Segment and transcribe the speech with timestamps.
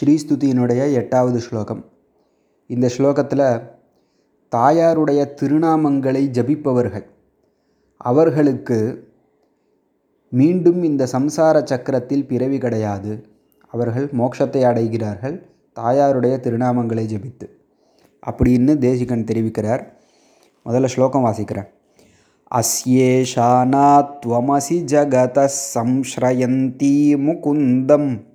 [0.00, 1.84] ஸ்ரீஸ்துதியினுடைய எட்டாவது ஸ்லோகம்.
[2.66, 3.62] இந்த ஸ்லோகத்தில்
[4.56, 7.04] தாயாருடைய திருநாமங்களை ஜபிப்பவர்கள்.
[7.96, 9.08] அவர்களுக்கு
[10.28, 13.28] மீண்டும் இந்த சம்சார சக்கரத்தில் பிறவி கிடையாது.
[13.68, 15.42] அவர்கள் மோட்சத்தை அடைகிறார்கள்.
[15.80, 17.48] தாயாருடைய திருநாமங்களை ஜபித்து.
[18.30, 19.92] அப்படின்னு தேசிகன் தெரிவிக்கிறார்.
[20.64, 21.72] முதல்ல ஸ்லோகம் வாசிக்கிறேன்.
[22.54, 24.08] அஸ்யேஷானா
[24.84, 28.33] ஜகத சம்ஸ்ரயந்தி முகுந்தம்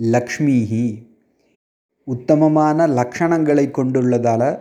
[0.03, 1.03] லக்ஷ்மிஹி.
[2.05, 4.59] உத்தமமான லக்ஷணங்களை கொண்டுள்ளதால்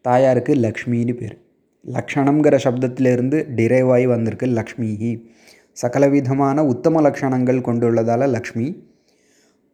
[0.00, 1.47] தாயாருக்கு லக்ஷ்மின்னு பேர்.
[1.86, 5.26] லக்ஷணங்கிற சப்தத்திலிருந்து டிரைவாகி வந்திருக்கு லக்ஷ்மிஹி
[5.72, 8.86] சகலவிதமான உத்தம லக்ஷணங்கள் கொண்டுள்ளதால் லக்ஷ்மி.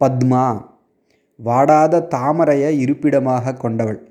[0.01, 0.65] பத்மா
[1.37, 4.11] வாடாத தாமரையை இருப்பிடமாக கொண்டவள்.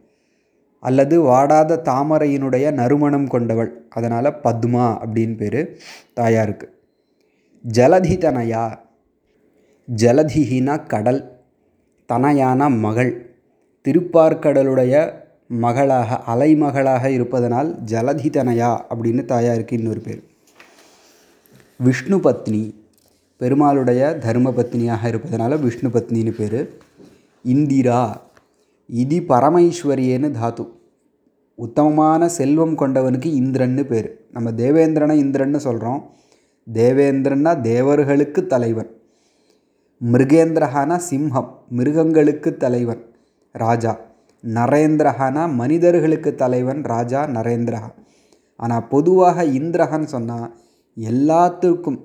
[0.80, 3.86] அல்லது வாடாத தாமரையினுடைய நறுமணம் கொண்டவள்.
[3.90, 5.78] அதனால் பத்மா அப்படின்னு பேர்
[6.14, 6.82] தாயாருக்கு.
[7.62, 8.80] ஜலதி தனயா
[9.96, 11.42] ஜலதிஹினா கடல்
[12.14, 13.36] தனையான மகள்.
[13.88, 15.23] திருப்பார்கடலுடைய
[15.54, 20.24] மகளாக அலைமகளாக இருப்பதனால் ஜலதிதனயா அப்படின்னு தாயாருக்கு இன்னொரு பேர்.
[21.78, 22.74] விஷ்ணு பத்னி
[23.40, 26.78] பெருமாளுடைய தர்ம பத்னியாக இருப்பதனால விஷ்ணு பத்னின்னு பேர்.
[27.44, 28.22] இந்திரா
[28.94, 30.68] இதி பரமேஸ்வரியேன்னு தாத்து.
[31.56, 34.26] உத்தமமான செல்வம் கொண்டவனுக்கு இந்திரன்னு பேர்.
[34.32, 36.10] நம்ம தேவேந்திரனை இந்திரன்னு சொல்கிறோம்
[36.74, 38.90] தேவேந்திரன்னா தேவர்களுக்கு தலைவன்.
[40.12, 43.04] மிருகேந்திரஹானா சிம்ஹம் மிருகங்களுக்கு தலைவன்
[43.52, 44.12] ராஜா.
[44.44, 47.90] நரேந்திரஹானா மனிதர்களுக்கு தலைவன் ராஜா நரேந்திரஹா.
[48.56, 50.56] ஆனால் பொதுவாக இந்திரஹான்னு சொன்னால்
[50.98, 52.00] எல்லாத்துக்கும்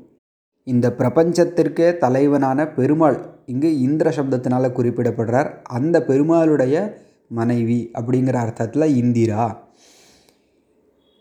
[0.65, 3.19] இந்த பிரபஞ்சத்திற்கே தலைவனான பெருமாள்.
[3.47, 6.95] இங்கு இந்திர சப்தத்தினால் குறிப்பிடப்படுறார் அந்த பெருமாளுடைய
[7.29, 9.47] மனைவி அப்படிங்கிற அர்த்தத்தில் இந்திரா.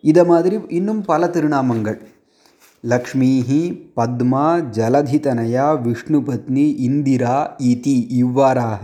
[0.01, 1.99] இதை மாதிரி இன்னும் பல திருநாமங்கள்.
[2.83, 3.61] லக்ஷ்மிஹி
[3.95, 4.45] பத்மா
[4.77, 8.83] ஜலதிதனயா விஷ்ணுபத்னி இந்திரா இதி இவ்வாறாக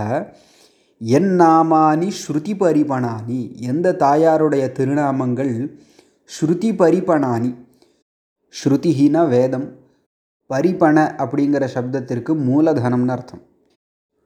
[1.06, 3.56] என் நாமானி ஸ்ருதி பரிபணானி.
[3.56, 5.78] எந்த தாயாருடைய திருநாமங்கள்
[6.26, 7.56] ஸ்ருதி பரிபணானி?
[8.50, 9.76] ஸ்ருதிஹின வேதம்.
[10.48, 13.42] பரிபண அப்படிங்கிற சப்தத்திற்கு மூலதனம்னு அர்த்தம்.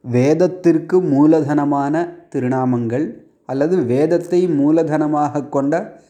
[0.02, 3.14] வேதத்திற்கு மூலதனமான திருநாமங்கள்
[3.46, 6.02] அல்லது வேதத்தை மூலதனமாக கொண்ட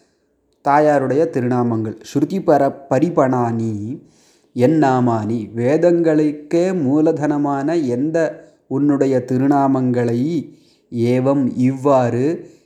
[0.68, 2.02] தாயாருடைய திருநாமங்கள்.
[2.14, 4.02] ஸ்ருதி பர பரிபணானி
[4.54, 5.50] என் நாமானி.
[5.56, 10.22] வேதங்களுக்கே மூலதனமான எந்த உன்னுடைய திருநாமங்களை
[10.92, 12.26] ஏவம் இவ்வாறு.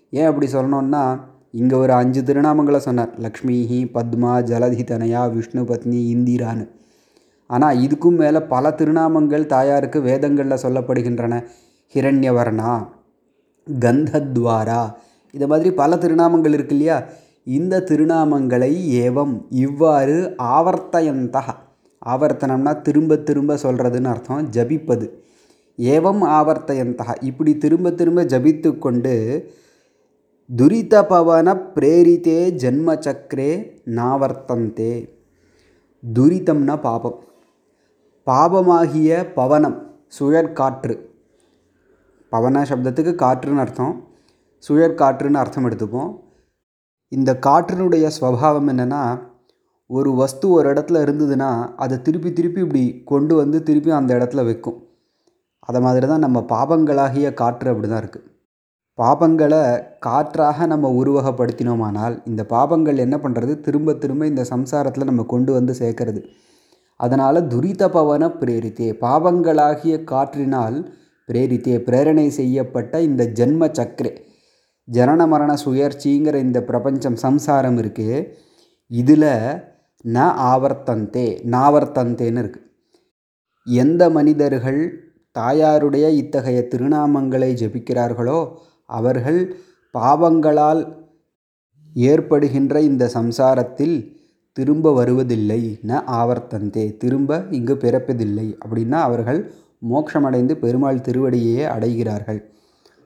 [0.09, 1.03] ஏன் அப்படி சொல்லணும்னா
[1.51, 3.11] இங்கே ஒரு அஞ்சு திருநாமங்களை சொன்னார்.
[3.21, 6.65] லக்ஷ்மிஹி பத்மா ஜலதி தனயா விஷ்ணு பத்னி இந்திரான்னு.
[7.49, 11.43] ஆனால் இதுக்கும் மேலே பல திருநாமங்கள் தாயாருக்கு வேதங்களில் சொல்லப்படுகின்றன.
[11.93, 12.73] ஹிரண்யவர்ணா
[13.67, 14.83] கந்தத்வாரா
[15.33, 17.03] இது மாதிரி பல திருநாமங்கள் இருக்கு இல்லையா?
[17.43, 18.71] இந்த திருநாமங்களை
[19.03, 21.47] ஏவம் இவ்வாறு ஆவர்த்தயந்தக
[22.05, 25.07] ஆவர்த்தனம்னா திரும்ப திரும்ப சொல்கிறதுன்னு அர்த்தம் ஜபிப்பது.
[25.77, 27.23] ஏவம் ஆவர்த்தயந்தக.
[27.23, 29.53] இப்படி திரும்ப திரும்ப ஜபித்து கொண்டு
[30.55, 35.09] துரித பவன பிரேரித்தே ஜென்ம சக்கரே நாவர்த்தந்தே.
[36.13, 37.23] துரிதம்னா பாபம்.
[38.25, 39.81] பாபமாகிய பவனம்
[40.19, 40.99] சுழற்காற்று.
[42.31, 44.07] பவன சப்தத்துக்கு காற்றுன்னு அர்த்தம்.
[44.67, 46.19] சுழற்காற்றுன்னு அர்த்தம் எடுத்துப்போம்.
[47.07, 49.19] இந்த காற்றினுடைய ஸ்வபாவம் என்னென்னா
[49.85, 54.87] ஒரு வஸ்து ஒரு இடத்துல இருந்ததுன்னா அதை திருப்பி திருப்பி இப்படி கொண்டு வந்து திருப்பி அந்த இடத்துல வைக்கும்.
[55.69, 58.27] அதை மாதிரி தான் நம்ம பாபங்களாகிய காற்று அப்படி தான் இருக்குது
[58.97, 59.59] பாபங்களை
[59.99, 66.21] காற்றாக நம்ம உருவகப்படுத்தினோமானால் இந்த பாபங்கள் என்ன பண்ணுறது திரும்ப திரும்ப இந்த சம்சாரத்தில் நம்ம கொண்டு வந்து சேர்க்கறது.
[66.99, 70.77] அதனால் துரித பவன பிரேரித்தே பாவங்களாகிய காற்றினால்
[71.29, 74.11] பிரேரித்தே பிரேரணை செய்யப்பட்ட இந்த ஜென்ம சக்கரே
[74.87, 78.19] ஜனன மரண சுயற்சிங்கிற இந்த பிரபஞ்சம் சம்சாரம் இருக்குது
[78.91, 79.31] இதில்
[80.05, 80.19] ந
[80.51, 82.67] ஆவர்த்தந்தே நாவர்த்தந்தேன்னு இருக்குது
[83.67, 88.39] எந்த மனிதர்கள் தாயாருடைய இத்தகைய திருநாமங்களை ஜபிக்கிறார்களோ
[88.85, 89.41] அவர்கள்
[89.93, 90.81] பாவங்களால்
[91.95, 93.95] ஏற்படுகின்ற இந்த சம்சாரத்தில்
[94.57, 95.79] திரும்ப வருவதில்லை.
[95.87, 95.91] ந
[96.21, 99.39] ஆவர்த்தந்தே திரும்ப இங்கு பிறப்பதில்லை அப்படின்னா அவர்கள்
[99.91, 102.41] மோட்சமடைந்து பெருமாள் திருவடியையே அடைகிறார்கள்.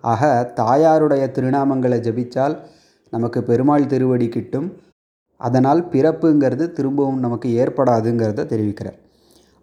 [0.03, 2.55] ஆக தாயாருடைய திருநாமங்களை ஜபித்தால்
[3.09, 4.67] நமக்கு பெருமாள் திருவடி கிட்டும்.
[5.41, 8.99] அதனால் பிறப்புங்கிறது திரும்பவும் நமக்கு ஏற்படாதுங்கிறத தெரிவிக்கிறார்.